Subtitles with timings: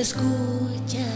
[0.00, 1.09] escucha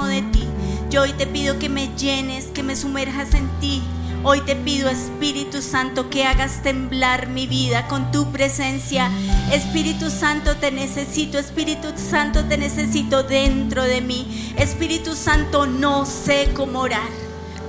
[0.00, 0.44] de ti.
[0.90, 3.82] Yo hoy te pido que me llenes, que me sumerjas en ti.
[4.24, 9.10] Hoy te pido, Espíritu Santo, que hagas temblar mi vida con tu presencia.
[9.52, 11.38] Espíritu Santo, te necesito.
[11.38, 14.54] Espíritu Santo, te necesito dentro de mí.
[14.56, 17.21] Espíritu Santo, no sé cómo orar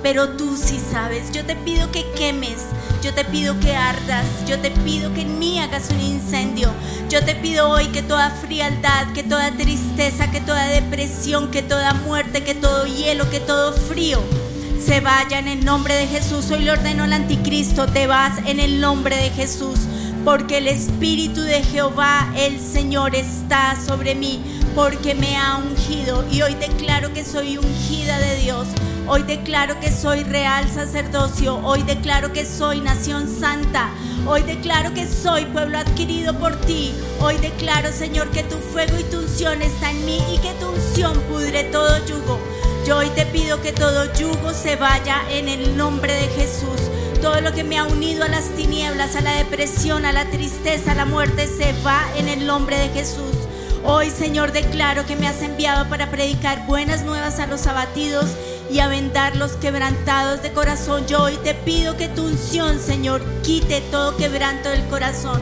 [0.04, 1.32] pero tú sí sabes.
[1.32, 2.66] Yo te pido que quemes,
[3.02, 6.70] yo te pido que ardas, yo te pido que en mí hagas un incendio.
[7.10, 11.94] Yo te pido hoy que toda frialdad, que toda tristeza, que toda depresión, que toda
[11.94, 14.20] muerte, que todo hielo, que todo frío
[14.84, 16.52] se vaya en el nombre de Jesús.
[16.52, 19.80] Hoy le ordeno al anticristo, te vas en el nombre de Jesús.
[20.26, 24.42] porque el Espíritu de Jehová, el Señor, está sobre mí,
[24.74, 26.24] porque me ha ungido.
[26.32, 28.68] Y hoy declaro que soy ungida de Dios.
[29.06, 31.58] Hoy declaro que soy real sacerdocio.
[31.58, 33.90] Hoy declaro que soy nación santa.
[34.26, 36.94] Hoy declaro que soy pueblo adquirido por ti.
[37.20, 40.70] Hoy declaro, Señor, que tu fuego y tu unción está en mí y que tu
[40.70, 42.40] unción pudre todo yugo.
[42.88, 46.90] Yo hoy te pido que todo yugo se vaya en el nombre de Jesús.
[47.22, 50.94] Todo lo que me ha unido a las tinieblas, a la depresión, a la tristeza,
[50.94, 53.36] a la muerte, se va en el nombre de Jesús.
[53.86, 58.28] Hoy, Señor, declaro que me has enviado para predicar buenas nuevas a los abatidos
[58.70, 61.06] y a vendar los quebrantados de corazón.
[61.08, 65.42] Yo hoy te pido que tu unción, Señor, quite todo quebranto del corazón.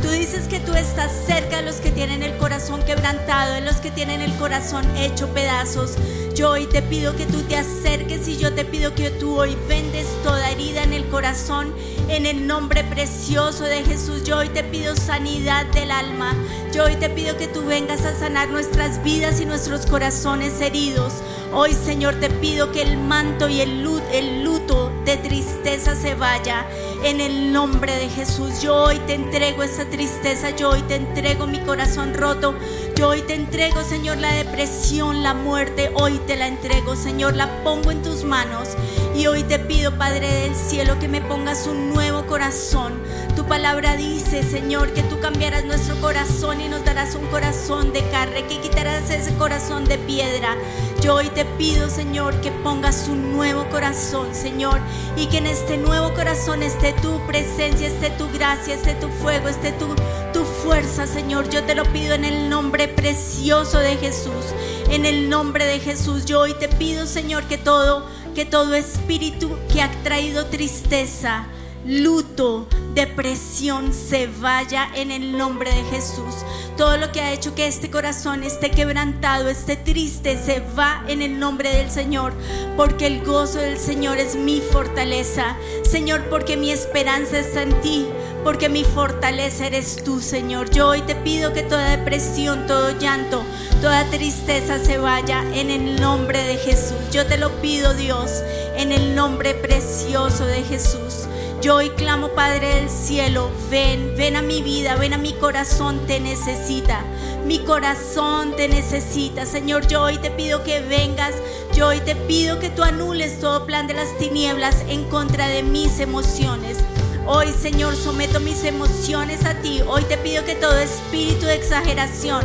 [0.00, 3.76] Tú dices que tú estás cerca de los que tienen el corazón quebrantado, de los
[3.76, 5.92] que tienen el corazón hecho pedazos.
[6.34, 9.54] Yo hoy te pido que tú te acerques y yo te pido que tú hoy
[9.68, 11.74] vendes toda herida en el corazón
[12.08, 14.24] en el nombre precioso de Jesús.
[14.24, 16.34] Yo hoy te pido sanidad del alma.
[16.72, 21.14] Yo hoy te pido que tú vengas a sanar nuestras vidas y nuestros corazones heridos.
[21.52, 26.64] Hoy, Señor, te pido que el manto y el luto, de tristeza se vaya
[27.04, 28.62] en el nombre de Jesús.
[28.62, 32.54] Yo hoy te entrego esa tristeza, yo hoy te entrego mi corazón roto,
[33.02, 37.64] yo hoy te entrego, Señor, la depresión, la muerte, hoy te la entrego, Señor, la
[37.64, 38.68] pongo en tus manos.
[39.16, 42.92] Y hoy te pido, Padre del cielo, que me pongas un nuevo corazón.
[43.34, 48.08] Tu palabra dice, Señor, que tú cambiarás nuestro corazón y nos darás un corazón de
[48.10, 50.56] carne, que quitarás ese corazón de piedra.
[51.00, 54.78] Yo hoy te pido, Señor, que pongas un nuevo corazón, Señor,
[55.16, 59.48] y que en este nuevo corazón esté tu presencia, esté tu gracia, esté tu fuego,
[59.48, 59.88] esté tu,
[60.32, 61.48] tu fuerza, Señor.
[61.50, 64.54] Yo te lo pido en el nombre precioso de Jesús.
[64.90, 69.56] En el nombre de Jesús, yo hoy te pido, Señor, que todo, que todo espíritu
[69.72, 71.46] que ha traído tristeza,
[71.84, 76.44] luto, depresión se vaya en el nombre de Jesús.
[76.76, 81.22] Todo lo que ha hecho que este corazón esté quebrantado, esté triste, se va en
[81.22, 82.32] el nombre del Señor,
[82.76, 85.56] porque el gozo del Señor es mi fortaleza.
[85.82, 88.06] Señor, porque mi esperanza está en ti,
[88.44, 90.70] porque mi fortaleza eres tú, Señor.
[90.70, 93.42] Yo hoy te pido que toda depresión, todo llanto,
[93.80, 96.98] toda tristeza se vaya en el nombre de Jesús.
[97.10, 98.42] Yo te lo pido, Dios,
[98.76, 101.26] en el nombre precioso de Jesús.
[101.62, 106.00] Yo hoy clamo, Padre del cielo, ven, ven a mi vida, ven a mi corazón,
[106.08, 107.04] te necesita.
[107.46, 109.46] Mi corazón te necesita.
[109.46, 111.34] Señor, yo hoy te pido que vengas.
[111.74, 115.62] Yo hoy te pido que tú anules todo plan de las tinieblas en contra de
[115.62, 116.78] mis emociones.
[117.24, 119.80] Hoy, Señor, someto mis emociones a ti.
[119.86, 122.44] Hoy te pido que todo espíritu de exageración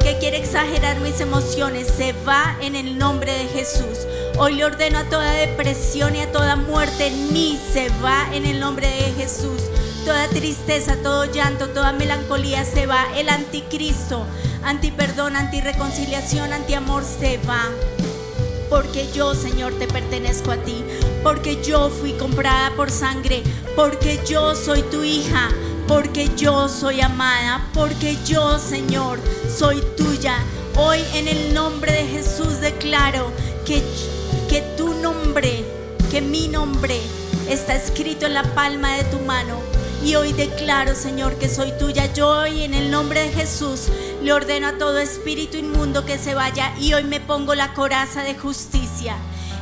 [0.00, 4.06] que quiere exagerar mis emociones se va en el nombre de Jesús.
[4.36, 8.46] Hoy le ordeno a toda depresión y a toda muerte en mí se va en
[8.46, 9.62] el nombre de Jesús.
[10.04, 13.06] Toda tristeza, todo llanto, toda melancolía se va.
[13.16, 14.26] El anticristo,
[14.64, 17.62] antiperdón, antireconciliación, antiamor se va.
[18.68, 20.84] Porque yo, Señor, te pertenezco a ti.
[21.22, 23.42] Porque yo fui comprada por sangre.
[23.76, 25.50] Porque yo soy tu hija.
[25.86, 27.68] Porque yo soy amada.
[27.74, 29.20] Porque yo, Señor,
[29.54, 30.38] soy tuya.
[30.76, 33.30] Hoy en el nombre de Jesús declaro
[33.66, 33.82] que,
[34.48, 35.64] que tu nombre,
[36.10, 36.98] que mi nombre
[37.48, 39.60] está escrito en la palma de tu mano.
[40.02, 42.12] Y hoy declaro, Señor, que soy tuya.
[42.14, 43.88] Yo hoy en el nombre de Jesús
[44.22, 48.22] le ordeno a todo espíritu inmundo que se vaya y hoy me pongo la coraza
[48.22, 49.16] de justicia.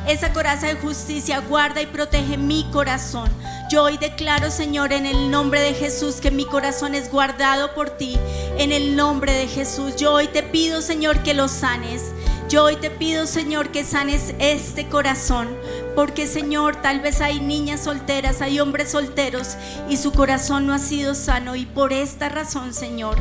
[0.07, 3.27] Esa coraza de justicia guarda y protege mi corazón.
[3.71, 7.89] Yo hoy declaro, Señor, en el nombre de Jesús, que mi corazón es guardado por
[7.89, 8.15] ti.
[8.59, 12.11] En el nombre de Jesús, yo hoy te pido, Señor, que lo sanes.
[12.47, 15.47] Yo hoy te pido, Señor, que sanes este corazón.
[15.95, 19.55] Porque, Señor, tal vez hay niñas solteras, hay hombres solteros
[19.89, 21.55] y su corazón no ha sido sano.
[21.55, 23.15] Y por esta razón, Señor,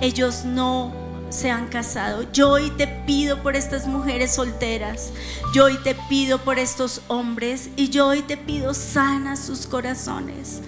[0.00, 2.24] ellos no se han casado.
[2.32, 5.10] Yo hoy te pido por estas mujeres solteras.
[5.52, 7.70] Yo hoy te pido por estos hombres.
[7.76, 10.60] Y yo hoy te pido sana sus corazones.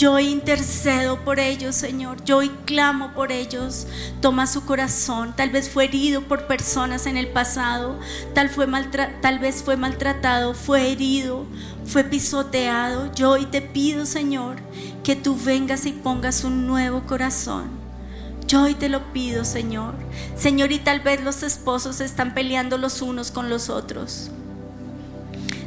[0.00, 2.24] Yo hoy intercedo por ellos, Señor.
[2.24, 3.86] Yo hoy clamo por ellos.
[4.22, 5.34] Toma su corazón.
[5.36, 7.98] Tal vez fue herido por personas en el pasado.
[8.34, 8.66] Tal, fue
[9.20, 11.44] tal vez fue maltratado, fue herido,
[11.84, 13.12] fue pisoteado.
[13.14, 14.56] Yo hoy te pido, Señor,
[15.04, 17.79] que tú vengas y pongas un nuevo corazón.
[18.50, 19.94] Yo hoy te lo pido, Señor.
[20.36, 24.32] Señor, y tal vez los esposos están peleando los unos con los otros.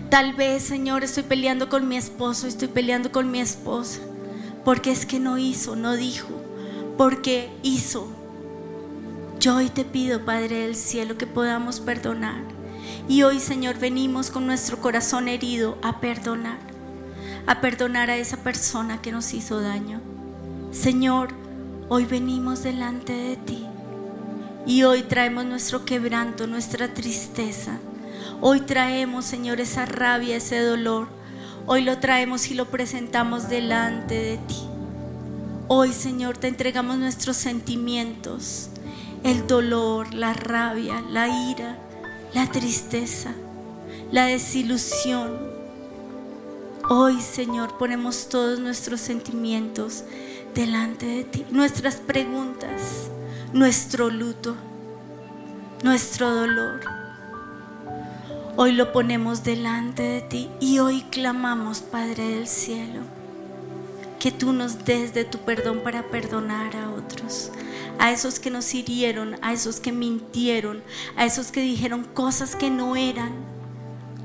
[0.09, 4.01] Tal vez, Señor, estoy peleando con mi esposo, estoy peleando con mi esposa.
[4.65, 6.27] Porque es que no hizo, no dijo.
[6.97, 8.09] Porque hizo.
[9.39, 12.41] Yo hoy te pido, Padre del cielo, que podamos perdonar.
[13.07, 16.59] Y hoy, Señor, venimos con nuestro corazón herido a perdonar.
[17.47, 20.01] A perdonar a esa persona que nos hizo daño
[20.73, 21.29] Señor,
[21.93, 23.67] hoy venimos delante de ti
[24.65, 27.77] y hoy traemos nuestro quebranto, nuestra tristeza.
[28.41, 31.07] Hoy traemos, Señor, esa rabia, ese dolor.
[31.67, 34.57] Hoy lo traemos y lo presentamos delante de ti.
[35.67, 38.69] Hoy, Señor, te entregamos nuestros sentimientos,
[39.23, 41.77] el dolor, la rabia, la ira,
[42.33, 43.35] la tristeza,
[44.11, 45.37] la desilusión.
[46.89, 50.05] Hoy, Señor, ponemos todos nuestros sentimientos
[50.53, 53.09] delante de ti, nuestras preguntas,
[53.53, 54.55] nuestro luto,
[55.83, 56.81] nuestro dolor.
[58.55, 63.01] Hoy lo ponemos delante de ti y hoy clamamos, Padre del cielo,
[64.19, 67.51] que tú nos des de tu perdón para perdonar a otros,
[67.97, 70.83] a esos que nos hirieron, a esos que mintieron,
[71.15, 73.31] a esos que dijeron cosas que no eran.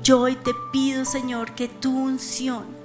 [0.03, 2.78] Yo hoy te pido, Señor, que tu unción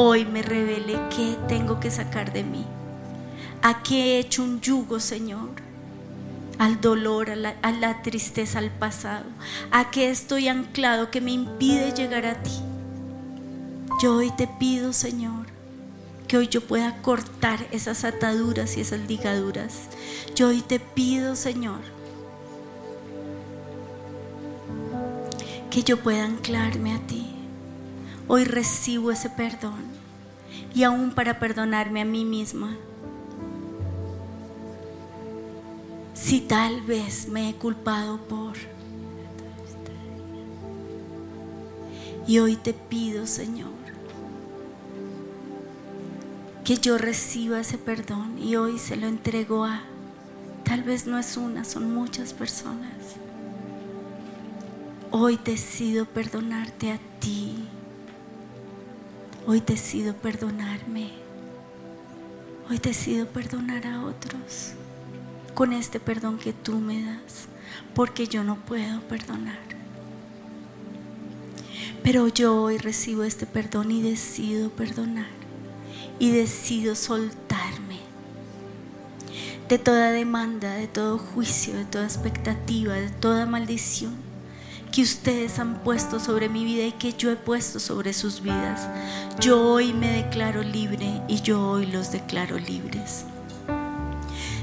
[0.00, 2.64] hoy me revele qué tengo que sacar de mí.
[3.62, 5.50] ¿A qué he hecho un yugo, Señor?
[6.56, 9.24] Al dolor, a la, a la tristeza, al pasado.
[9.72, 12.52] ¿A qué estoy anclado que me impide llegar a ti?
[14.00, 15.46] Yo hoy te pido, Señor,
[16.28, 19.88] que hoy yo pueda cortar esas ataduras y esas ligaduras.
[20.36, 21.80] Yo hoy te pido, Señor,
[25.72, 27.34] que yo pueda anclarme a ti.
[28.28, 29.87] Hoy recibo ese perdón
[30.74, 32.76] y aún para perdonarme a mí misma.
[36.14, 38.54] Si tal vez me he culpado por...
[42.26, 43.70] Y hoy te pido, Señor,
[46.64, 49.80] que yo reciba ese perdón y hoy se lo entrego a...
[50.64, 52.92] Tal vez no es una, son muchas personas.
[55.10, 57.66] Hoy decido perdonarte a ti.
[59.46, 61.10] Hoy decido perdonarme.
[62.68, 64.72] Hoy decido perdonar a otros
[65.54, 67.48] con este perdón que tú me das,
[67.94, 69.58] porque yo no puedo perdonar.
[72.02, 75.30] Pero yo hoy recibo este perdón y decido perdonar
[76.18, 78.00] y decido soltarme
[79.68, 84.27] de toda demanda, de todo juicio, de toda expectativa, de toda maldición
[84.98, 88.88] que ustedes han puesto sobre mi vida y que yo he puesto sobre sus vidas.
[89.38, 93.24] Yo hoy me declaro libre y yo hoy los declaro libres.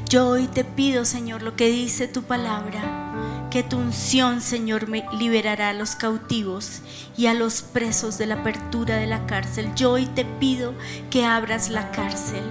[0.09, 5.05] Yo hoy te pido, Señor, lo que dice tu palabra, que tu unción, Señor, me
[5.17, 6.81] liberará a los cautivos
[7.15, 9.71] y a los presos de la apertura de la cárcel.
[9.77, 10.73] Yo hoy te pido
[11.09, 12.43] que abras la cárcel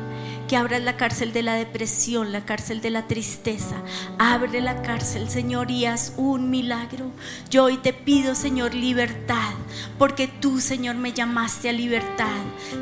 [0.49, 3.77] que abras la cárcel de la depresión, la cárcel de la tristeza.
[4.19, 7.11] Abre la cárcel, Señor, y haz un milagro.
[7.51, 9.55] Yo hoy te pido, Señor, libertad,
[9.99, 12.27] porque tú, Señor, me llamaste a libertad.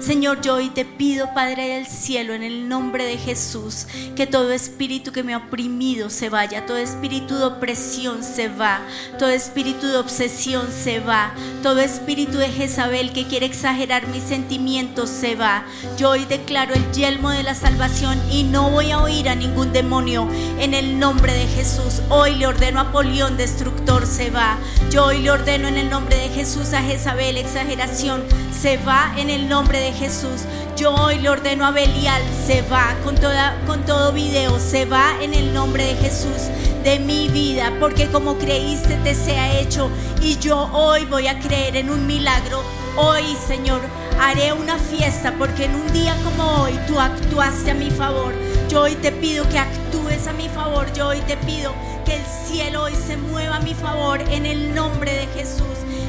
[0.01, 4.53] Señor, yo hoy te pido, Padre del cielo, en el nombre de Jesús, que todo
[4.53, 8.81] espíritu que me ha oprimido se vaya, todo espíritu de opresión se va,
[9.19, 15.11] todo espíritu de obsesión se va, todo espíritu de Jezabel que quiere exagerar mis sentimientos
[15.11, 15.65] se va.
[15.97, 19.73] Yo hoy declaro el yelmo de la salvación y no voy a oír a ningún
[19.73, 22.03] demonio en el nombre de Jesús.
[22.09, 24.59] Hoy le ordeno a Polión, destructor, se va.
[24.91, 28.23] Yo hoy le ordeno en el nombre de Jesús a Jezabel, exageración,
[28.53, 30.43] se va en el nombre de Jesús.
[30.77, 35.15] Yo hoy le ordeno a Belial, se va con, toda, con todo video, se va
[35.21, 36.49] en el nombre de Jesús
[36.83, 39.89] de mi vida, porque como creíste te sea hecho
[40.21, 42.62] y yo hoy voy a creer en un milagro.
[42.97, 43.81] Hoy, Señor,
[44.21, 48.35] haré una fiesta porque en un día como hoy tú actuaste a mi favor.
[48.69, 50.93] Yo hoy te pido que actúes a mi favor.
[50.93, 51.73] Yo hoy te pido
[52.05, 55.67] que el cielo hoy se mueva a mi favor en el nombre de Jesús.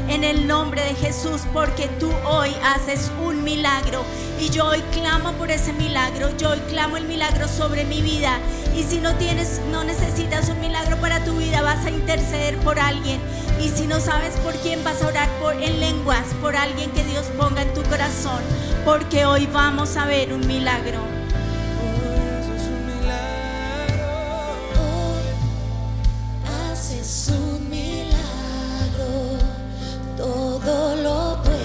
[0.10, 4.04] En el nombre de Jesús, porque tú hoy haces un milagro
[4.40, 6.30] y yo hoy clamo por ese milagro.
[6.38, 8.40] Yo hoy clamo el milagro sobre mi vida.
[8.76, 12.80] Y si no tienes, no necesitas un milagro para tu vida, vas a interceder por
[12.80, 13.20] alguien.
[13.62, 17.04] Y si no sabes por quién, vas a orar por en lenguas, por alguien que
[17.06, 18.42] Dios ponga en tu corazón,
[18.84, 21.23] porque hoy vamos a ver un milagro.
[30.64, 31.63] Todo lo puedes.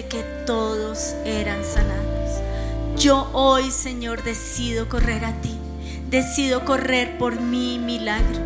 [0.00, 2.40] Que todos eran sanados.
[2.96, 5.54] Yo hoy, Señor, decido correr a ti.
[6.08, 8.40] Decido correr por mi milagro.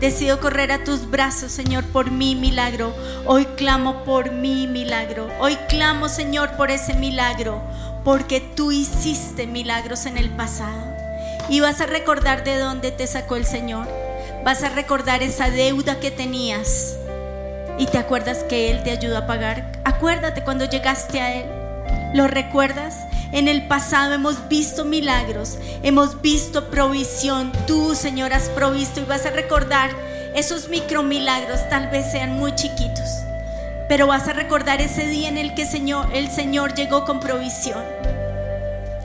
[0.00, 2.92] Decido correr a tus brazos, Señor, por mi milagro.
[3.26, 5.28] Hoy clamo por mi milagro.
[5.40, 7.62] Hoy clamo, Señor, por ese milagro.
[8.04, 10.96] Porque tú hiciste milagros en el pasado.
[11.48, 13.86] Y vas a recordar de dónde te sacó el Señor.
[14.44, 16.96] Vas a recordar esa deuda que tenías.
[17.78, 19.77] Y te acuerdas que Él te ayudó a pagar.
[19.88, 21.46] Acuérdate cuando llegaste a Él.
[22.12, 23.06] ¿Lo recuerdas?
[23.32, 27.52] En el pasado hemos visto milagros, hemos visto provisión.
[27.66, 29.90] Tú, Señor, has provisto y vas a recordar
[30.34, 33.08] esos micromilagros, tal vez sean muy chiquitos,
[33.88, 37.82] pero vas a recordar ese día en el que Señor, el Señor llegó con provisión.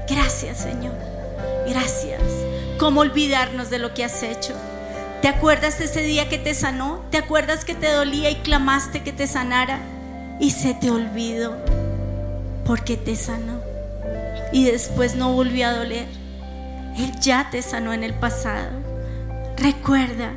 [0.09, 0.95] Gracias, Señor.
[1.65, 2.21] Gracias.
[2.77, 4.53] ¿Cómo olvidarnos de lo que has hecho?
[5.21, 7.05] ¿Te acuerdas de ese día que te sanó?
[7.09, 9.79] ¿Te acuerdas que te dolía y clamaste que te sanara?
[10.43, 11.55] Y se te olvidó
[12.65, 13.61] porque te sanó
[14.51, 16.05] y después no volvió a doler.
[16.97, 18.71] Él ya te sanó en el pasado.
[19.55, 20.33] Recuerda,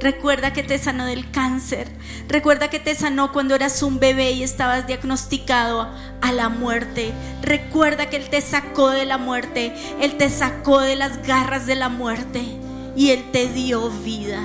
[0.00, 1.88] recuerda que te sanó del cáncer.
[2.28, 7.10] Recuerda que te sanó cuando eras un bebé y estabas diagnosticado a la muerte.
[7.42, 9.74] Recuerda que Él te sacó de la muerte.
[10.00, 12.44] Él te sacó de las garras de la muerte
[12.94, 14.40] y Él te dio vida.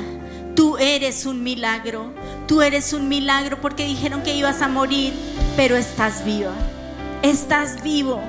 [0.55, 2.11] Tú eres un milagro.
[2.47, 5.13] Tú eres un milagro porque dijeron que ibas a morir,
[5.55, 6.53] pero estás viva.
[7.21, 8.21] Estás vivo.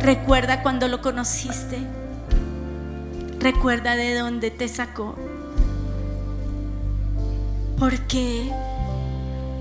[0.00, 1.78] Recuerda cuando lo conociste.
[3.38, 5.14] Recuerda de dónde te sacó.
[7.78, 8.50] Porque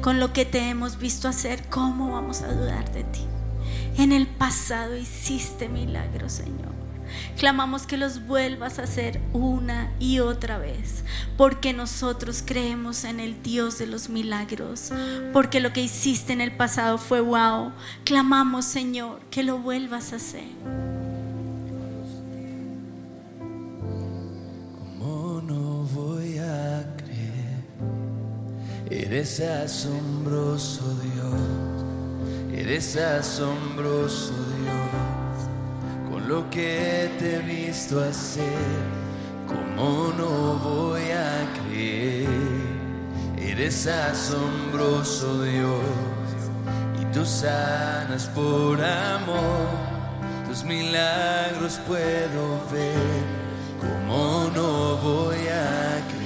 [0.02, 3.26] con lo que te hemos visto hacer, ¿cómo vamos a dudar de ti?
[3.98, 6.79] En el pasado hiciste milagros, Señor.
[7.38, 11.04] Clamamos que los vuelvas a hacer una y otra vez,
[11.38, 14.92] porque nosotros creemos en el Dios de los milagros,
[15.34, 17.72] porque lo que hiciste en el pasado fue wow.
[18.04, 20.48] Clamamos, Señor, que lo vuelvas a hacer.
[24.98, 27.64] ¿Cómo no voy a creer?
[28.90, 34.49] Eres asombroso Dios, eres asombroso Dios,
[36.30, 38.44] lo que te he visto hacer,
[39.48, 42.28] ¿cómo no voy a creer?
[43.36, 45.82] Eres asombroso Dios,
[47.02, 49.70] y tú sanas por amor,
[50.48, 53.40] tus milagros puedo ver.
[53.82, 56.19] ¿Cómo no voy a creer?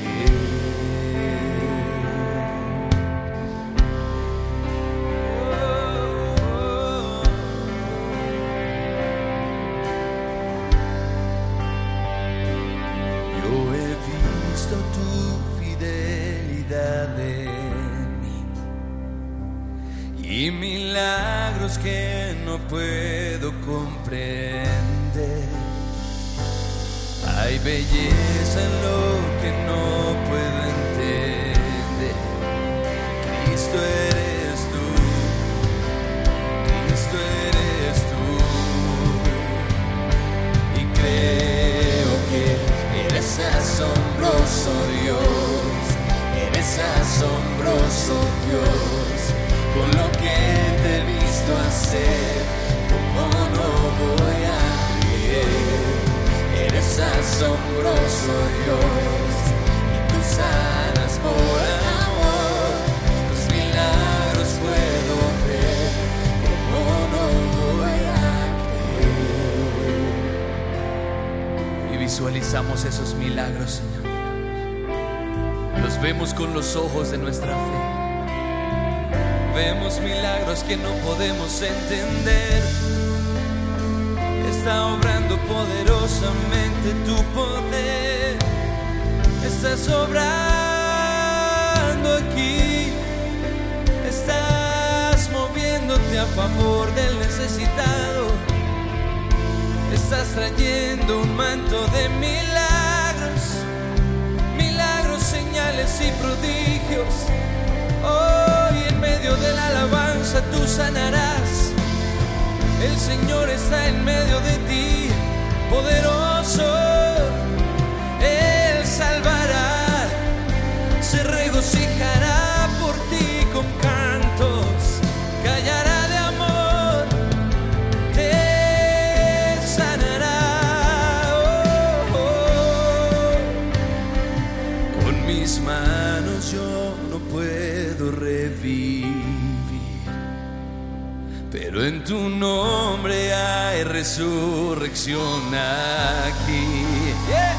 [141.73, 146.85] Pero en tu nombre hay resurrección aquí.
[147.27, 147.55] Yeah.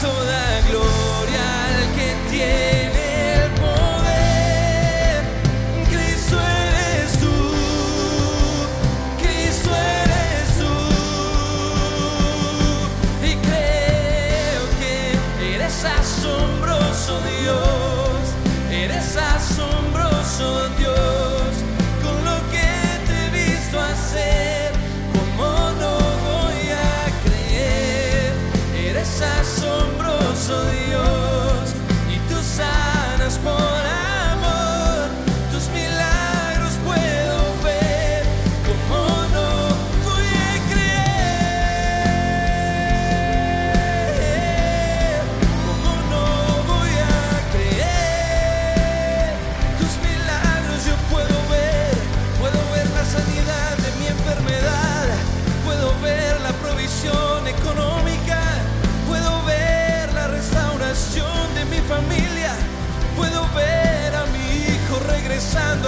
[0.00, 2.89] Toda gloria al que tiene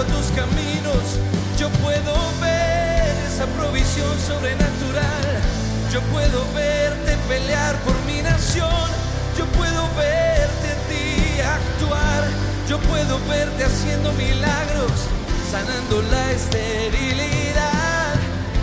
[0.01, 1.19] a tus caminos,
[1.57, 5.39] yo puedo ver esa provisión sobrenatural,
[5.91, 8.89] yo puedo verte pelear por mi nación,
[9.37, 12.23] yo puedo verte a ti actuar,
[12.67, 14.91] yo puedo verte haciendo milagros,
[15.51, 18.15] sanando la esterilidad,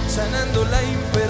[0.08, 1.29] sanando la infertilidad,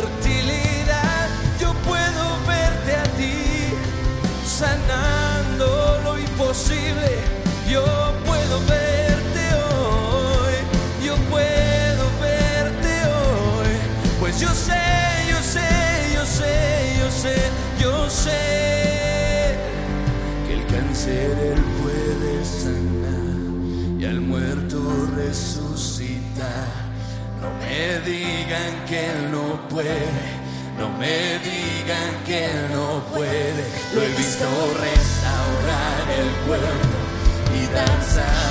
[27.81, 30.01] me digan que él no puede.
[30.79, 33.65] No me digan que él no puede.
[33.95, 34.47] Lo he visto
[34.89, 36.99] restaurar el cuerpo
[37.59, 38.50] y dar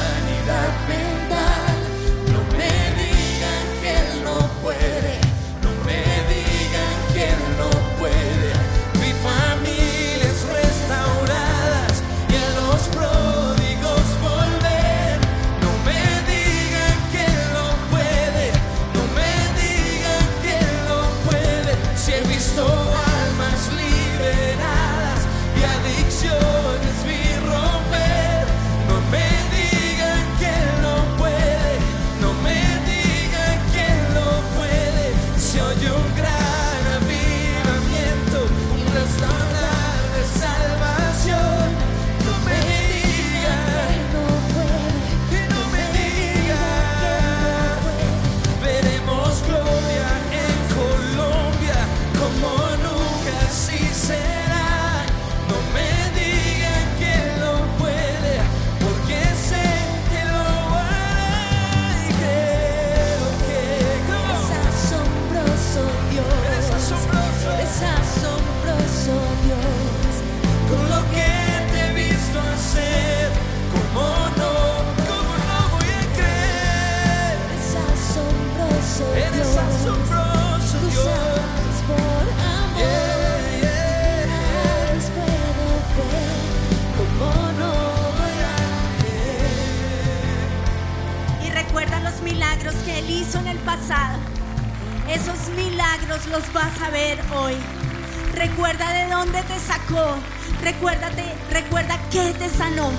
[99.89, 100.15] sacó.
[100.61, 102.91] Recuérdate, recuerda que te sanó.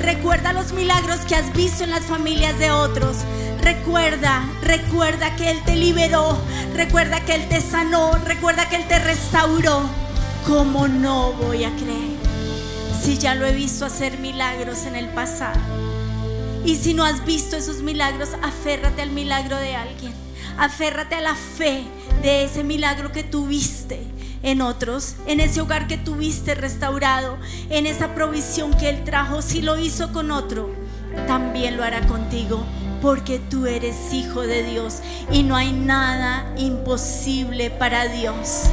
[0.00, 3.18] Recuerda los milagros que has visto en las familias de otros.
[3.60, 6.38] Recuerda, recuerda que Él te liberó.
[6.74, 8.12] Recuerda que Él te sanó.
[8.24, 9.82] Recuerda que Él te restauró.
[10.46, 12.12] ¿Cómo no voy a creer?
[13.00, 15.60] Si ya lo he visto hacer milagros en el pasado.
[16.64, 20.12] Y si no has visto esos milagros, aférrate al milagro de alguien.
[20.58, 21.84] Aférrate a la fe
[22.22, 24.06] de ese milagro que tuviste
[24.42, 27.38] en otros, en ese hogar que tuviste restaurado,
[27.70, 29.42] en esa provisión que Él trajo.
[29.42, 30.70] Si lo hizo con otro,
[31.26, 32.64] también lo hará contigo,
[33.00, 35.00] porque tú eres hijo de Dios
[35.30, 38.64] y no hay nada imposible para Dios.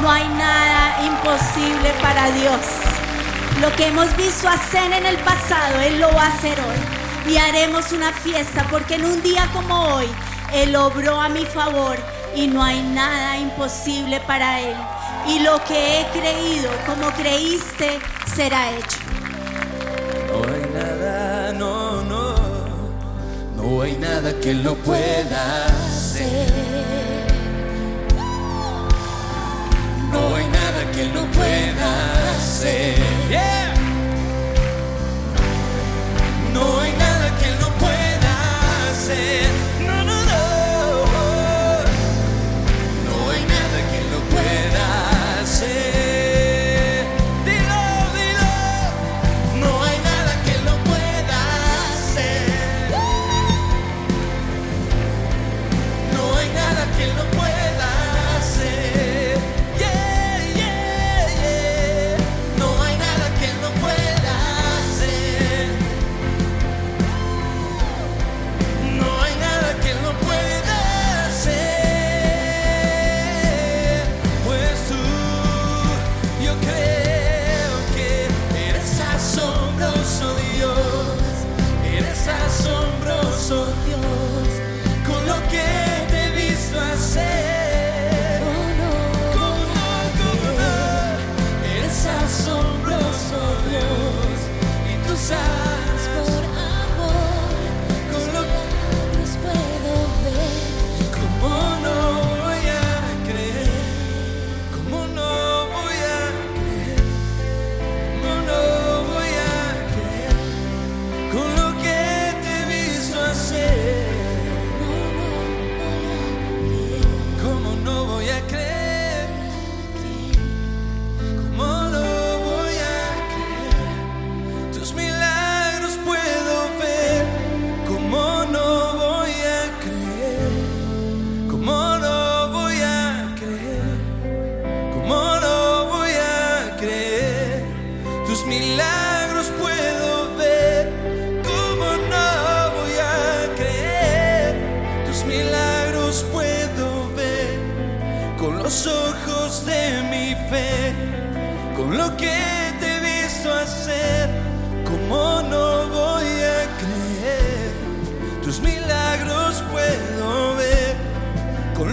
[0.00, 2.60] No hay nada imposible para Dios.
[3.60, 7.32] Lo que hemos visto hacer en el pasado, Él lo va a hacer hoy.
[7.32, 10.06] Y haremos una fiesta porque en un día como hoy,
[10.52, 11.96] Él obró a mi favor
[12.36, 14.76] y no hay nada imposible para Él.
[15.28, 17.98] Y lo que he creído, como creíste,
[18.34, 18.98] será hecho.
[20.26, 22.34] No hay nada, no, no.
[23.56, 26.48] No hay nada que Él no pueda hacer.
[30.10, 32.96] No hay nada que Él no pueda hacer.
[33.28, 33.74] Yeah.
[36.54, 39.47] No hay nada que Él no pueda hacer.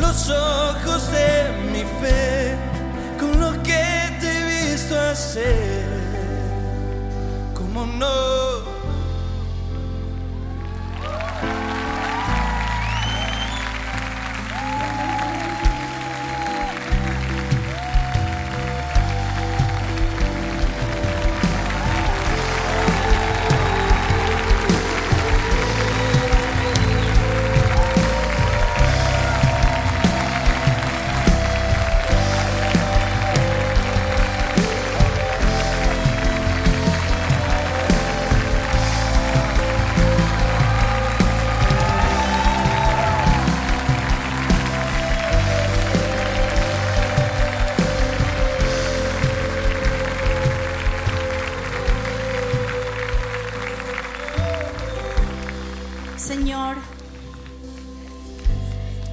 [0.08, 2.56] Los ojos de mi fe,
[3.20, 3.84] con lo que
[4.20, 5.86] te he visto hacer.
[7.54, 8.55] ¿Cómo no?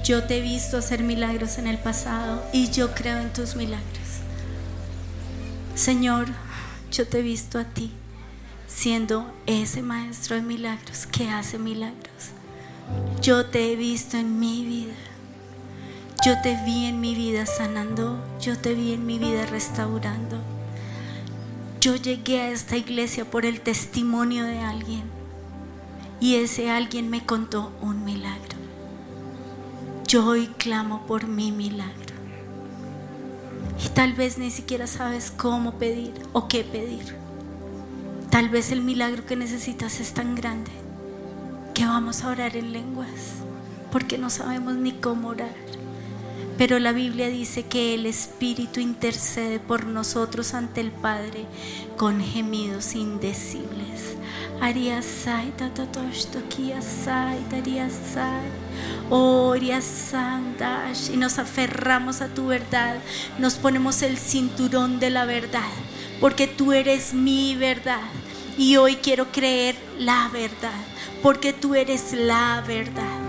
[0.03, 3.87] Yo te he visto hacer milagros en el pasado y yo creo en tus milagros.
[5.75, 6.27] Señor,
[6.91, 7.91] yo te he visto a ti
[8.67, 12.31] siendo ese maestro de milagros que hace milagros.
[13.21, 14.93] Yo te he visto en mi vida.
[16.25, 18.21] Yo te vi en mi vida sanando.
[18.41, 20.37] Yo te vi en mi vida restaurando.
[21.79, 25.03] Yo llegué a esta iglesia por el testimonio de alguien
[26.19, 28.52] y ese alguien me contó un milagro.
[30.13, 32.13] Yo hoy clamo por mi milagro.
[33.83, 37.15] Y tal vez ni siquiera sabes cómo pedir o qué pedir.
[38.29, 40.69] Tal vez el milagro que necesitas es tan grande
[41.73, 43.39] que vamos a orar en lenguas
[43.91, 45.55] porque no sabemos ni cómo orar.
[46.59, 51.47] Pero la Biblia dice que el Espíritu intercede por nosotros ante el Padre
[51.97, 54.15] con gemidos indecibles.
[54.61, 58.49] Ariasai, tatatoshtokiasai, tariasai,
[59.09, 61.09] oriasandash.
[61.13, 62.97] Y nos aferramos a tu verdad.
[63.39, 65.71] Nos ponemos el cinturón de la verdad.
[66.19, 68.01] Porque tú eres mi verdad.
[68.57, 70.71] Y hoy quiero creer la verdad.
[71.21, 73.19] Porque tú eres la verdad.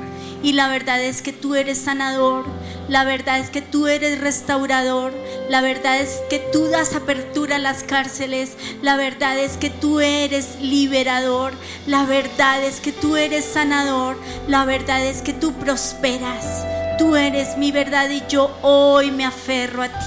[0.42, 2.44] Y la verdad es que tú eres sanador.
[2.88, 5.12] La verdad es que tú eres restaurador.
[5.48, 8.56] La verdad es que tú das apertura a las cárceles.
[8.82, 11.52] La verdad es que tú eres liberador.
[11.86, 14.16] La verdad es que tú eres sanador.
[14.48, 16.64] La verdad es que tú prosperas.
[16.98, 20.06] Tú eres mi verdad y yo hoy me aferro a ti.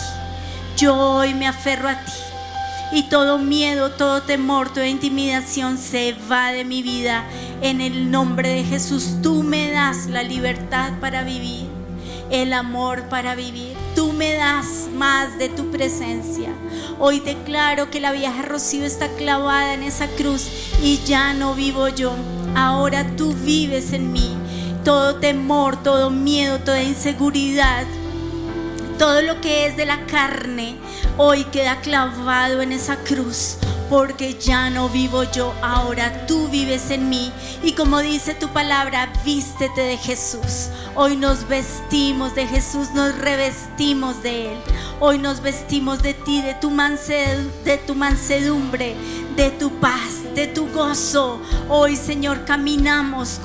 [0.78, 2.12] Yo hoy me aferro a ti.
[2.92, 7.26] y todo miedo, todo temor, toda intimidación se va de mi vida.
[7.62, 11.68] En el nombre de Jesús, tú me das la libertad para vivir,
[12.32, 13.76] el amor para vivir.
[13.96, 16.50] Tú me das más de tu presencia.
[17.00, 20.48] Hoy declaro que la vieja Rocío está clavada en esa cruz
[20.82, 22.16] y ya no vivo yo.
[22.56, 24.36] Ahora tú vives en mí.
[24.84, 27.86] Todo temor, todo miedo, toda inseguridad,
[28.98, 30.78] todo lo que es de la carne
[31.18, 33.58] hoy queda clavado en esa cruz.
[33.90, 37.32] Porque ya no vivo yo, ahora tú vives en mí.
[37.64, 40.70] Y como dice tu palabra, vístete de Jesús.
[40.96, 44.58] Hoy nos vestimos de Jesús, nos revestimos de Él.
[45.00, 48.96] Hoy nos vestimos de ti, de tu, de tu mansedumbre,
[49.36, 51.40] de tu paz, de tu gozo.
[51.70, 53.40] Hoy, Señor, caminamos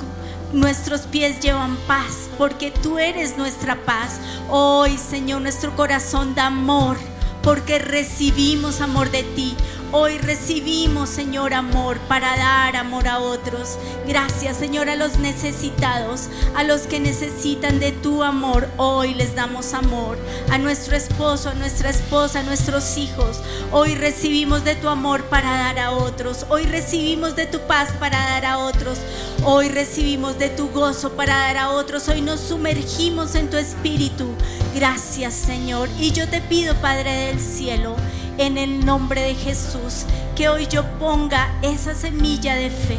[0.53, 4.19] Nuestros pies llevan paz porque tú eres nuestra paz.
[4.49, 6.95] Hoy, Señor, nuestro corazón da amor
[7.41, 9.55] porque recibimos amor de ti.
[9.95, 13.77] Hoy recibimos, Señor, amor para dar amor a otros.
[14.07, 18.67] Gracias, Señor, a los necesitados, a los que necesitan de tu amor.
[18.77, 20.17] Hoy les damos amor.
[20.49, 23.39] A nuestro esposo, a nuestra esposa, a nuestros hijos.
[23.71, 26.47] Hoy recibimos de tu amor para dar a otros.
[26.49, 28.97] Hoy recibimos de tu paz para dar a otros.
[29.43, 32.09] Hoy recibimos de tu gozo para dar a otros.
[32.09, 34.25] Hoy nos sumergimos en tu espíritu.
[34.73, 35.87] Gracias, Señor.
[35.99, 37.95] Y yo te pido, Padre del cielo,
[38.37, 42.97] en el nombre de Jesús, que hoy yo ponga esa semilla de fe.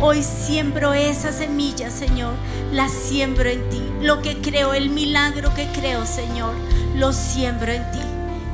[0.00, 2.34] Hoy siembro esa semilla, Señor,
[2.72, 3.82] la siembro en ti.
[4.00, 6.54] Lo que creo, el milagro que creo, Señor,
[6.96, 8.00] lo siembro en ti.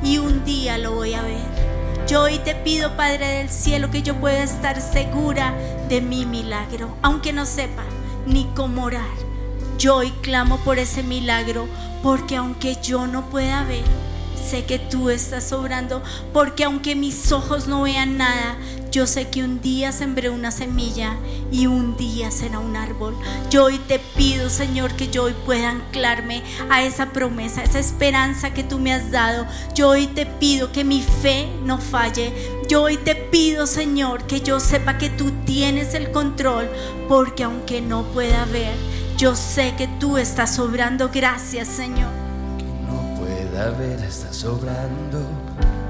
[0.03, 1.59] Y un día lo voy a ver.
[2.07, 5.53] Yo hoy te pido, Padre del cielo, que yo pueda estar segura
[5.89, 7.83] de mi milagro, aunque no sepa
[8.25, 9.05] ni cómo orar.
[9.77, 11.67] Yo hoy clamo por ese milagro,
[12.03, 13.83] porque aunque yo no pueda ver,
[14.39, 16.01] sé que tú estás obrando,
[16.33, 18.57] porque aunque mis ojos no vean nada,
[18.91, 21.15] yo sé que un día sembré una semilla
[21.51, 23.15] y un día será un árbol.
[23.51, 27.77] Yo hoy te pido, Señor, que yo hoy pueda anclarme a esa promesa, a esa
[27.77, 29.45] esperanza que tú me has dado.
[29.75, 32.33] Yo hoy te pido que mi fe no falle.
[32.67, 36.67] Yo hoy te pido, Señor, que yo sepa que tú tienes el control,
[37.07, 38.75] porque aunque no pueda ver,
[39.17, 41.09] yo sé que tú estás obrando.
[41.13, 42.18] Gracias, Señor
[43.59, 45.19] a ver, estás sobrando.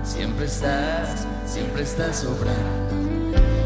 [0.04, 2.96] Siempre estás, siempre estás sobrando.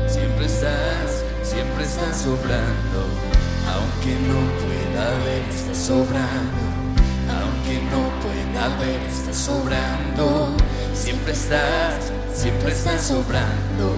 [0.10, 3.00] Siempre estás, siempre estás sobrando.
[3.74, 6.63] Aunque no pueda ver, estás sobrando.
[7.39, 10.58] Aunque no pueda ver, estás sobrando.
[10.94, 13.96] Siempre estás, siempre estás sobrando.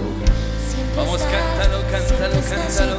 [0.96, 2.98] Vamos, cántalo, cántalo, cántalo.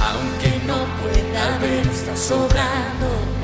[0.00, 3.43] Aunque no pueda ver, estás sobrando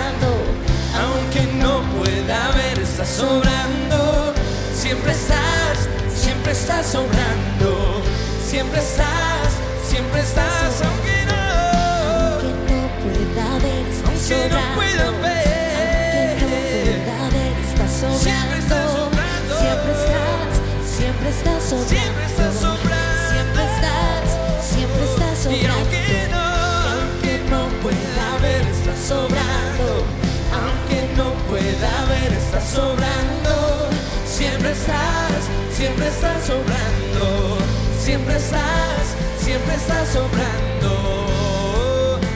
[32.71, 33.89] Sobrando.
[34.25, 35.41] Siempre estás,
[35.71, 37.57] siempre estás sobrando.
[37.99, 39.03] Siempre estás,
[39.37, 40.91] siempre estás sobrando.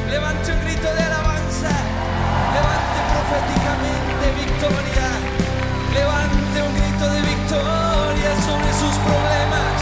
[0.10, 1.72] Levante un grito de alabanza.
[2.56, 5.08] Levante proféticamente victoria.
[6.00, 9.76] Levante un grito de victoria sobre sus problemas.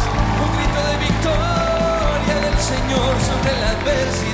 [0.46, 4.33] Un grito de victoria del Señor sobre la adversidad.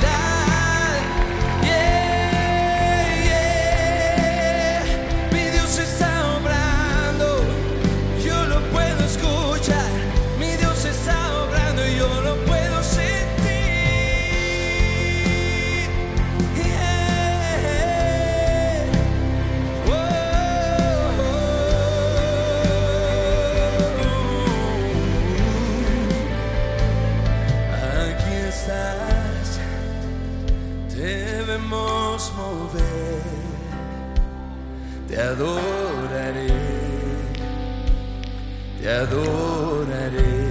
[35.40, 36.48] Adoraré,
[38.82, 40.50] te adoraré.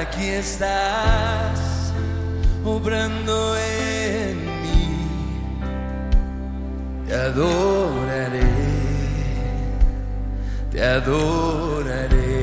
[0.00, 1.92] Aquí estás
[2.64, 4.88] obrando en mí,
[7.06, 8.40] te adoraré,
[10.70, 12.36] te adoraré.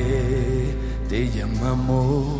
[1.08, 2.33] te llamamos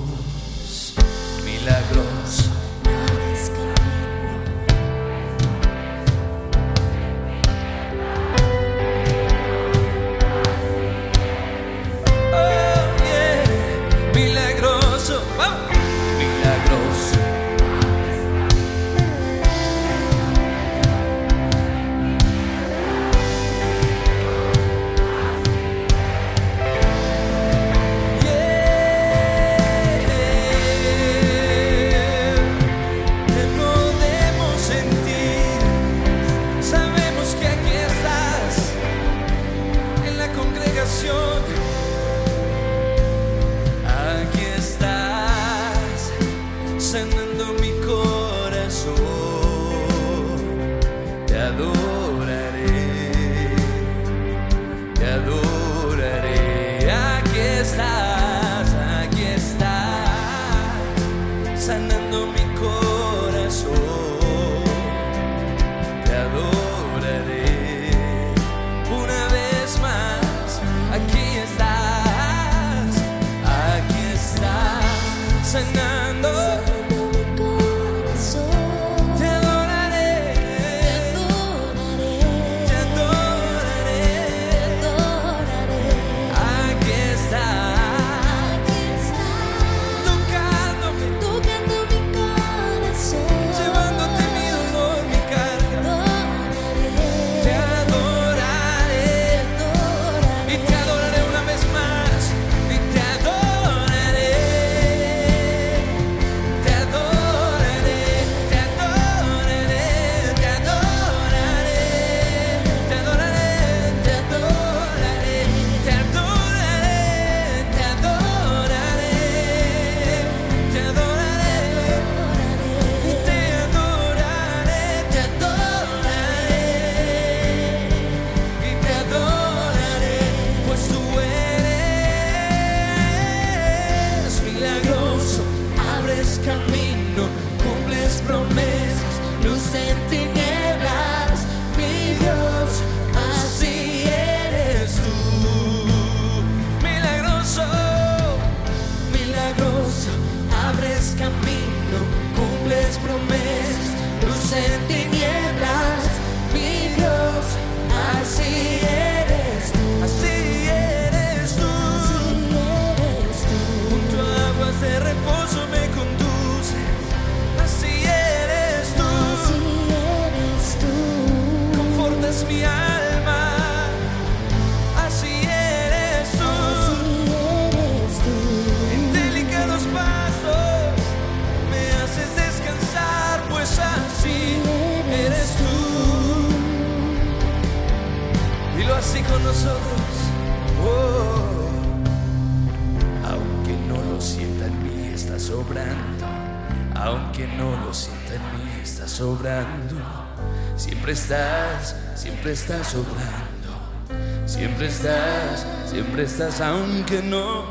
[206.35, 207.64] fuerzas aunque no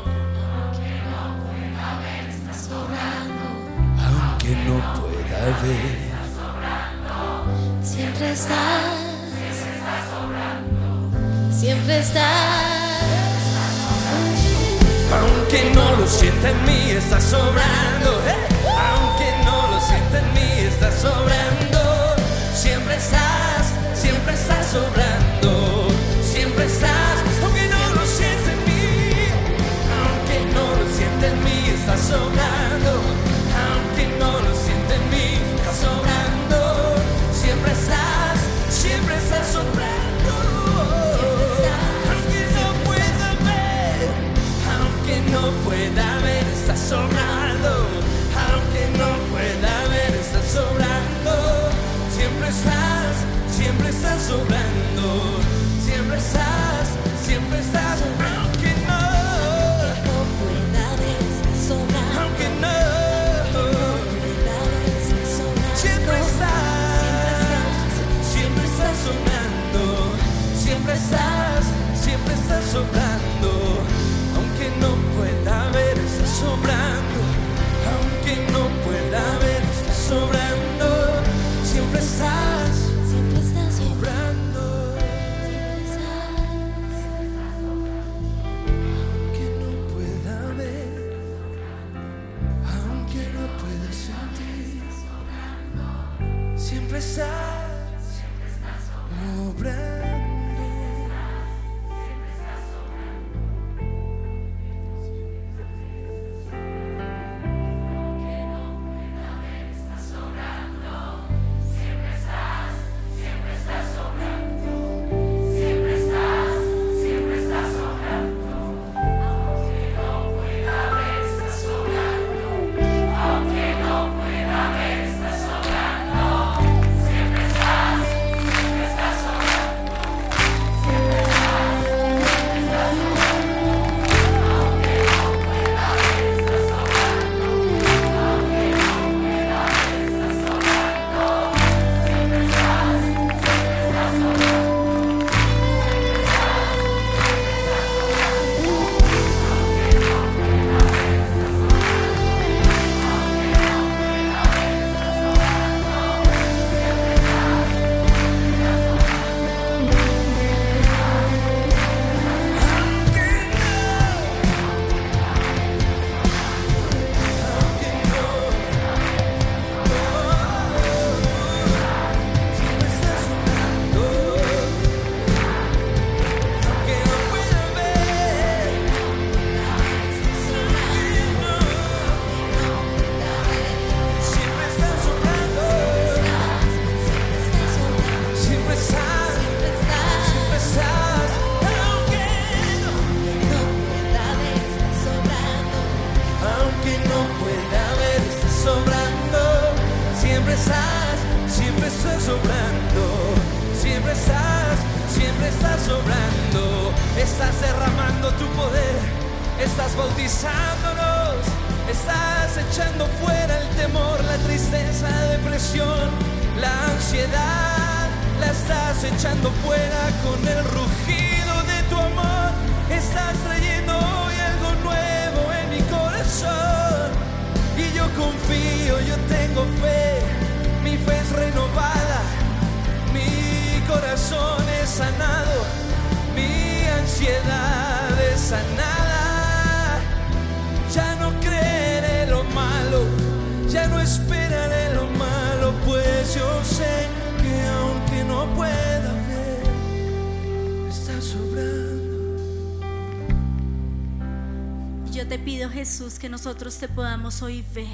[255.12, 257.86] Yo te pido, Jesús, que nosotros te podamos hoy ver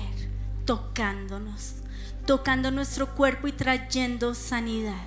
[0.64, 1.74] tocándonos,
[2.26, 5.02] tocando nuestro cuerpo y trayendo sanidad.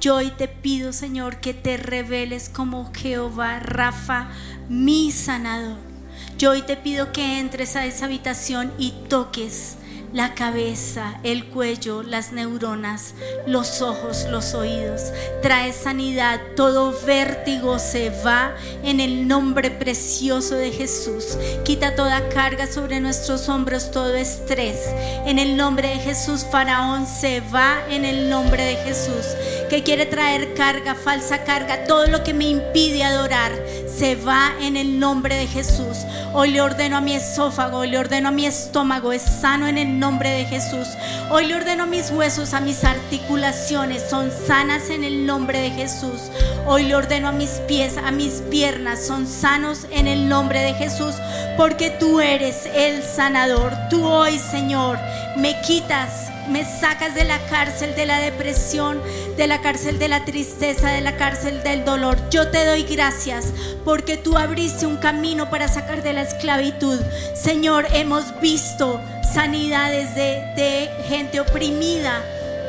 [0.00, 4.28] Yo hoy te pido, Señor, que te reveles como Jehová Rafa,
[4.68, 5.78] mi sanador.
[6.36, 9.76] Yo hoy te pido que entres a esa habitación y toques
[10.14, 13.14] la cabeza, el cuello, las neuronas,
[13.46, 15.12] los ojos, los oídos.
[15.42, 18.54] Trae sanidad, todo vértigo se va
[18.84, 21.36] en el nombre precioso de Jesús.
[21.64, 24.78] Quita toda carga sobre nuestros hombros, todo estrés.
[25.26, 29.26] En el nombre de Jesús, Faraón se va en el nombre de Jesús.
[29.68, 33.50] Que quiere traer carga, falsa carga, todo lo que me impide adorar,
[33.96, 35.98] se va en el nombre de Jesús.
[36.32, 39.78] Hoy le ordeno a mi esófago, hoy le ordeno a mi estómago, es sano en
[39.78, 40.88] el nombre de Jesús.
[41.30, 45.70] Hoy le ordeno a mis huesos, a mis articulaciones, son sanas en el nombre de
[45.70, 46.30] Jesús.
[46.66, 50.74] Hoy le ordeno a mis pies, a mis piernas, son sanos en el nombre de
[50.74, 51.14] Jesús,
[51.56, 53.72] porque tú eres el sanador.
[53.90, 54.98] Tú hoy, Señor,
[55.36, 59.00] me quitas me sacas de la cárcel de la depresión,
[59.36, 62.18] de la cárcel de la tristeza, de la cárcel del dolor.
[62.30, 63.52] Yo te doy gracias
[63.84, 67.00] porque tú abriste un camino para sacar de la esclavitud.
[67.34, 69.00] Señor, hemos visto
[69.32, 72.22] sanidades de, gente oprimida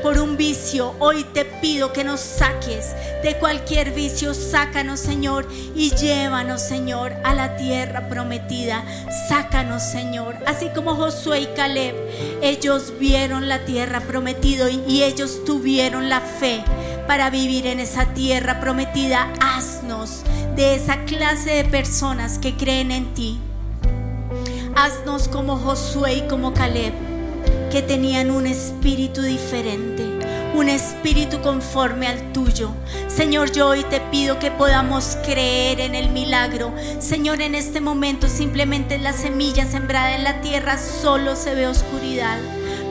[0.05, 2.93] por un vicio, hoy te pido que nos saques
[3.23, 4.35] de cualquier vicio.
[4.35, 8.85] Sácanos, Señor, y llévanos, Señor, a la tierra prometida.
[9.27, 10.35] Sácanos, Señor.
[10.45, 11.95] Así como Josué y Caleb,
[12.43, 16.63] ellos vieron la tierra prometida y, ellos tuvieron la fe
[17.07, 19.33] para vivir en esa tierra prometida.
[19.41, 20.21] Haznos
[20.55, 23.39] de esa clase de personas que creen en ti.
[24.75, 26.93] Haznos como Josué y como Caleb
[27.75, 29.94] que tenían un espíritu diferente,
[30.65, 32.71] un espíritu conforme al tuyo.
[33.07, 36.73] Señor, yo hoy te pido que podamos creer en el milagro.
[36.97, 42.39] Señor, en este momento simplemente la semilla sembrada en la tierra solo se ve oscuridad.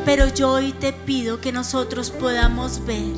[0.05, 3.13] Pero yo hoy te pido que nosotros podamos ver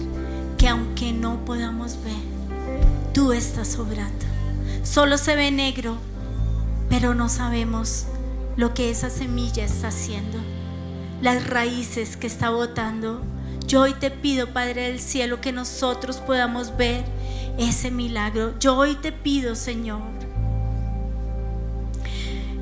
[0.57, 4.25] que aunque no podamos ver, tú estás obrando.
[4.85, 5.99] Solo se ve negro,
[6.89, 8.07] pero no sabemos
[8.57, 10.39] lo que esa semilla está haciendo
[11.21, 13.21] las raíces que está botando.
[13.67, 17.05] Yo hoy te pido, Padre del Cielo, que nosotros podamos ver
[17.59, 18.57] ese milagro.
[18.61, 20.03] Yo hoy te pido, Señor,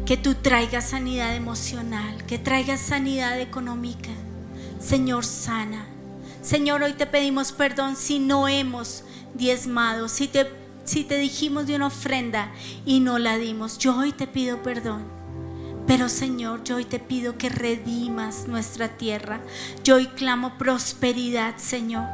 [0.07, 4.09] que tú traigas sanidad emocional, que traigas sanidad económica.
[4.81, 5.85] Señor, sana.
[6.41, 10.51] Señor, hoy te pedimos perdón si no hemos diezmado, si te,
[10.85, 12.51] si te dijimos de una ofrenda
[12.87, 13.77] y no la dimos.
[13.77, 15.14] Yo hoy te pido perdón.
[15.87, 19.41] Pero Señor, yo hoy te pido que redimas nuestra tierra.
[19.83, 22.09] Yo hoy clamo prosperidad, Señor.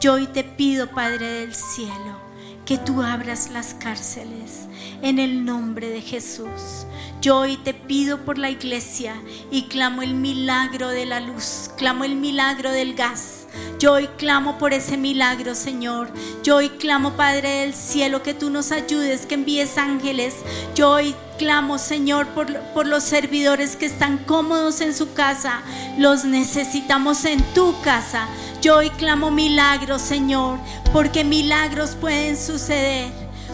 [0.00, 2.18] Yo hoy te pido, Padre del cielo,
[2.64, 4.69] que tú abras las cárceles
[5.02, 6.86] en el nombre de Jesús.
[7.20, 9.14] Yo hoy te pido por la iglesia
[9.50, 13.46] y clamo el milagro de la luz, clamo el milagro del gas.
[13.78, 16.10] Yo hoy clamo por ese milagro, Señor.
[16.42, 20.34] Yo hoy clamo, Padre del cielo, que tú nos ayudes, que envíes ángeles.
[20.74, 25.62] Yo hoy clamo, Señor, por, por, los servidores que están cómodos en su casa.
[25.98, 28.28] Los necesitamos en tu casa.
[28.60, 30.58] Yo hoy clamo milagros, Señor,
[30.92, 33.10] porque milagros pueden suceder,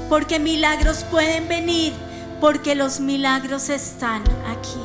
[0.09, 1.92] porque milagros pueden venir,
[2.40, 4.80] porque los milagros están aquí.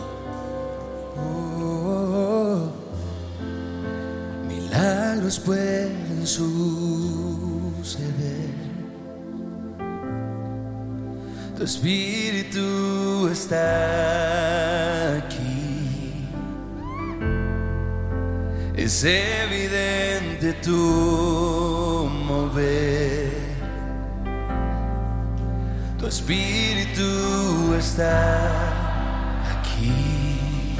[4.71, 6.51] milagros pueden suceder.
[11.57, 16.25] Tu espíritu está aquí.
[18.75, 22.90] Es evidente tu mover.
[26.11, 28.27] Espíritu está
[29.49, 30.77] aquí.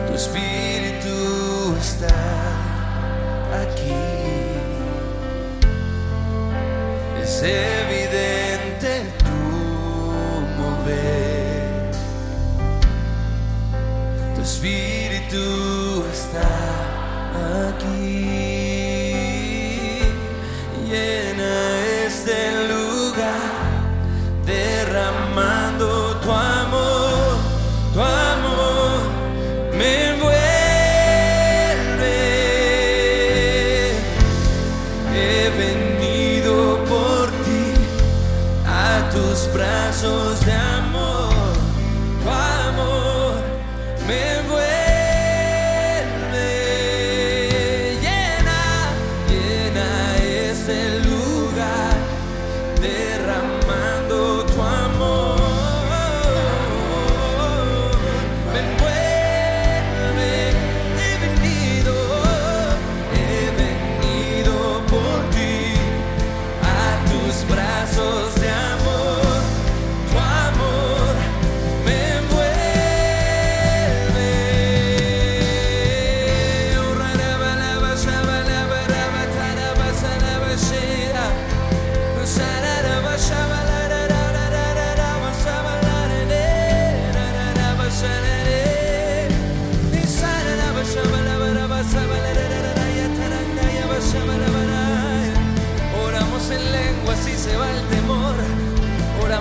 [0.06, 2.20] Tu Espíritu está
[3.64, 4.06] aquí.
[7.20, 8.90] Es evidente
[9.24, 9.40] tu
[10.56, 11.90] mover.
[14.36, 15.79] Tu Espíritu
[16.30, 17.99] está aquí.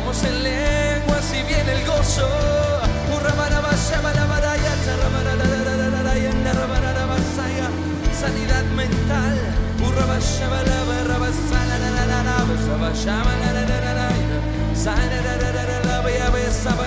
[0.09, 2.27] En lenguas y viene el gozo.
[8.19, 9.59] Sanidad mental.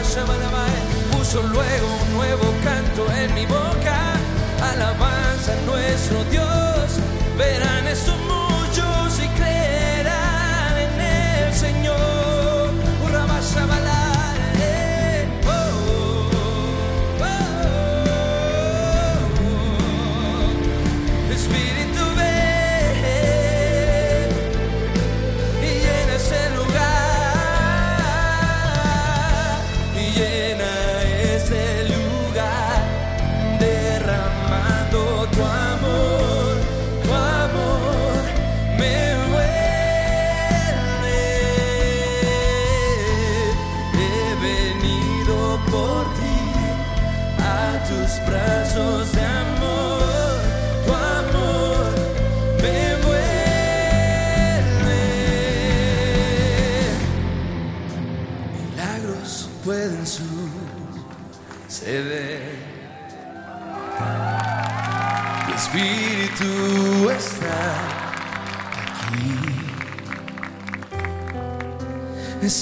[0.03, 0.83] Shabalabaya.
[1.13, 4.15] Puso luego un nuevo canto en mi boca.
[4.61, 6.99] Alabanza a nuestro Dios.
[7.39, 8.42] Verán eso muchos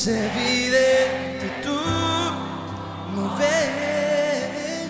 [0.01, 1.79] Es evidente tu
[3.15, 4.89] mover.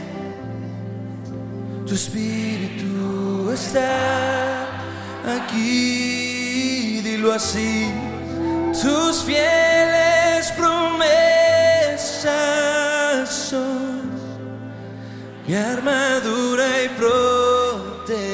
[1.85, 4.69] Tu espíritu está
[5.27, 7.01] aquí.
[7.03, 7.93] Dilo así.
[8.81, 11.09] Tus fieles promesas
[13.29, 14.13] son
[15.45, 16.89] mi armadura y
[18.01, 18.31] protección.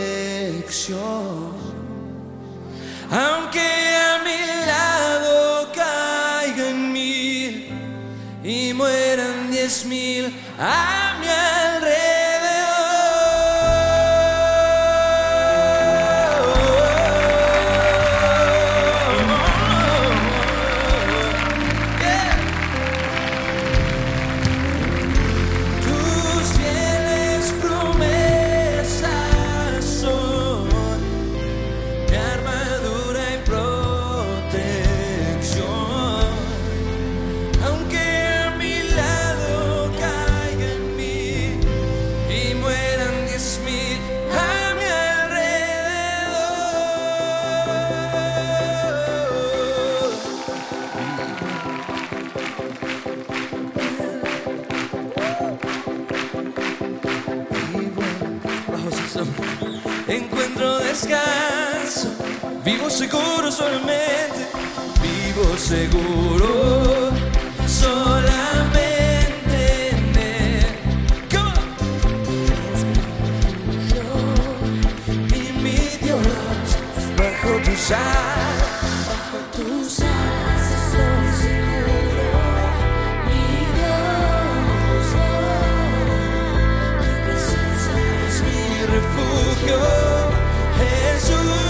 [3.11, 3.86] Aunque
[10.59, 11.06] mil
[62.65, 64.49] Vivo seguro solamente,
[65.01, 67.13] vivo seguro
[67.65, 68.81] solamente
[69.91, 70.67] en él.
[71.31, 71.47] Yo
[75.29, 76.27] y mi Dios
[77.17, 82.29] bajo tus alas, bajo tus alas estoy seguro.
[83.27, 83.47] Mi
[83.77, 85.07] Dios,
[86.99, 87.95] tu presencia
[88.27, 89.96] es mi refugio.
[91.27, 91.66] Jesús,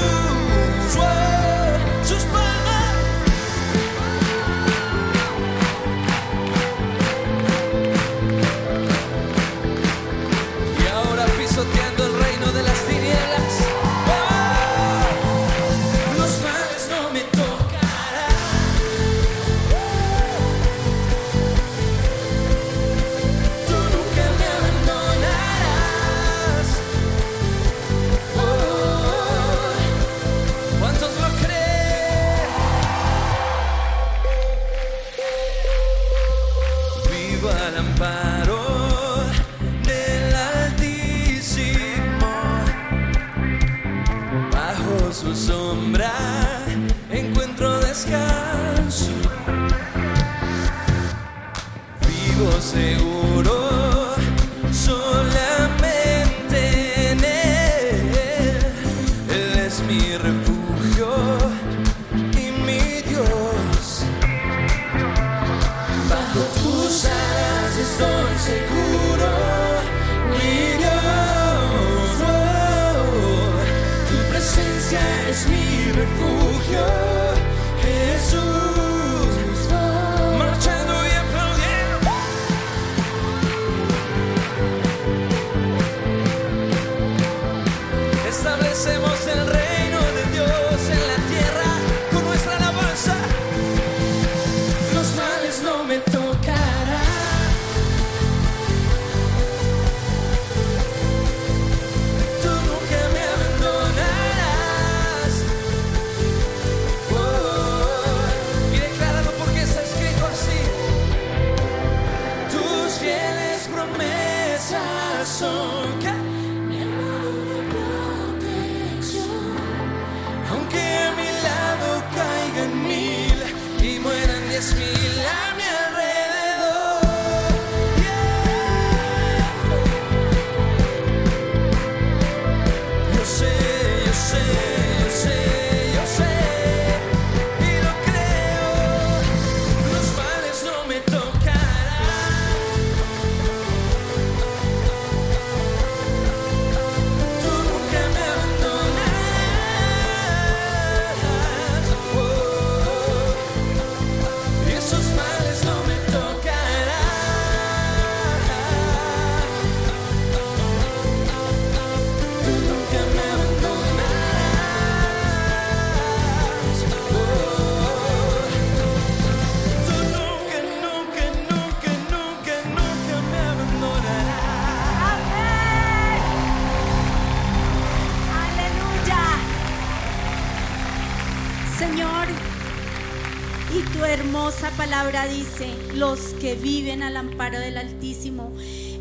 [186.08, 188.52] los que viven al amparo del Altísimo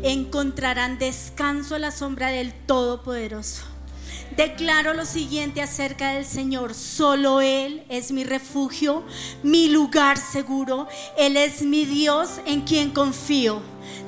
[0.02, 3.62] encontrarán descanso a la sombra del Todopoderoso.
[4.36, 6.74] Declaro lo siguiente acerca del Señor.
[6.74, 9.04] Solo Él es mi refugio,
[9.44, 10.88] mi lugar seguro.
[11.16, 13.62] Él es mi Dios en quien confío.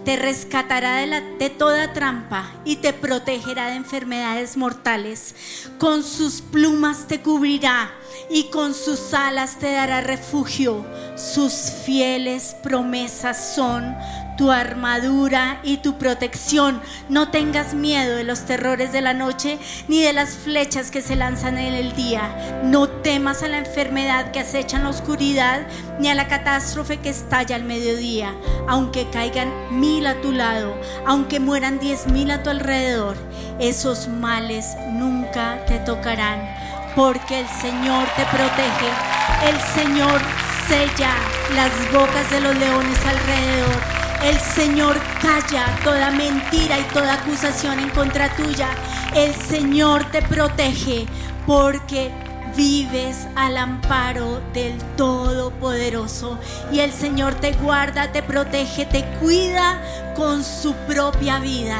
[0.04, 0.96] Te rescatará
[1.38, 5.34] de, toda trampa y te protegerá de enfermedades mortales.
[5.78, 7.90] Con sus plumas te cubrirá
[8.30, 10.86] y con sus alas te dará refugio.
[11.16, 11.52] Sus
[11.84, 13.94] fieles promesas son
[14.38, 16.80] tu armadura y tu protección.
[17.08, 19.58] No tengas miedo de los terrores de la noche
[19.88, 22.62] ni de las flechas que se lanzan en el día.
[22.62, 25.66] No temas a la enfermedad que acecha en la oscuridad
[25.98, 28.32] ni a la catástrofe que estalla al mediodía.
[28.68, 33.16] Aunque caigan mil a tu lado, aunque mueran diez mil a tu alrededor,
[33.58, 36.48] esos males nunca te tocarán.
[36.94, 38.88] Porque el Señor te protege,
[39.48, 40.20] el Señor
[40.68, 41.14] sella
[41.56, 43.97] las bocas de los leones alrededor.
[44.22, 48.68] El Señor calla toda mentira y toda acusación en contra tuya.
[49.14, 51.06] El Señor te protege
[51.46, 52.10] porque
[52.56, 56.38] vives al amparo del Todopoderoso.
[56.72, 59.80] Y el Señor te guarda, te protege, te cuida
[60.16, 61.78] con su propia vida.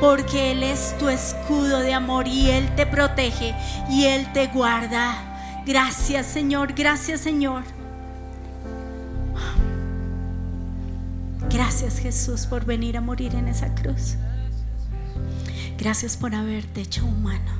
[0.00, 3.54] Porque Él es tu escudo de amor y Él te protege
[3.88, 5.16] y Él te guarda.
[5.64, 7.77] Gracias Señor, gracias Señor.
[11.50, 14.16] Gracias Jesús por venir a morir en esa cruz.
[15.78, 17.52] Gracias por haberte hecho humano.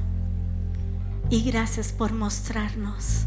[1.31, 3.25] Y gracias por mostrarnos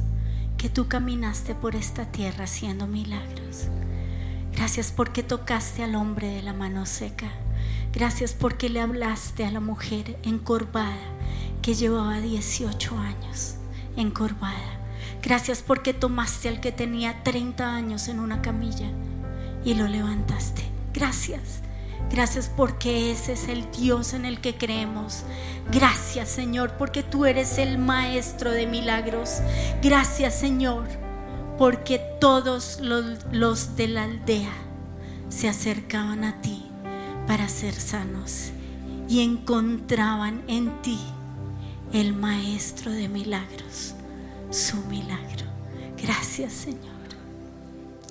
[0.58, 3.70] que tú caminaste por esta tierra haciendo milagros.
[4.54, 7.32] Gracias porque tocaste al hombre de la mano seca.
[7.92, 11.10] Gracias porque le hablaste a la mujer encorvada.
[11.64, 13.56] que llevaba 18 años
[13.96, 14.80] encorvada.
[15.24, 18.90] Gracias porque tomaste al que tenía 30 años en una camilla
[19.64, 20.64] y lo levantaste.
[20.94, 21.62] Gracias.
[22.12, 25.24] Gracias porque ese es el Dios en el que creemos.
[25.72, 29.38] Gracias Señor porque tú eres el maestro de milagros.
[29.82, 30.86] Gracias Señor
[31.58, 34.52] porque todos los, de la aldea
[35.30, 36.66] se acercaban a ti
[37.28, 38.52] para ser sanos
[39.08, 41.00] y encontraban en ti
[41.94, 43.94] el maestro de milagros,
[44.50, 45.46] su milagro.
[46.02, 46.92] Gracias Señor.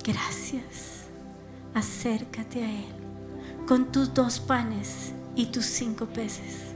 [0.03, 0.90] Gracias.
[1.73, 3.01] Acércate a Él
[3.67, 6.73] con tus dos panes y tus cinco peces.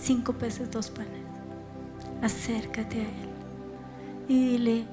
[0.00, 1.10] Cinco peces, dos panes.
[2.22, 3.32] Acércate a Él
[4.28, 4.84] y dile,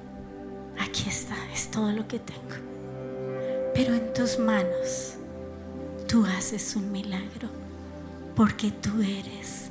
[0.79, 2.55] aquí está, es todo lo que tengo.
[3.73, 5.13] Pero en tus manos
[6.07, 7.49] tú haces un milagro
[8.35, 9.69] porque tú eres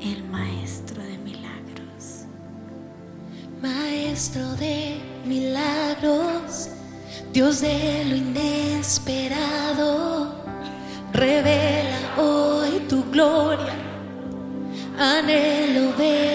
[0.00, 2.24] el maestro de milagros.
[3.60, 6.68] Maestro de milagros,
[7.32, 10.34] Dios de lo inesperado,
[11.12, 13.74] revela hoy tu gloria,
[14.98, 16.29] anhelo ver